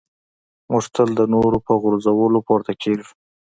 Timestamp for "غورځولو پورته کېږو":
1.81-3.09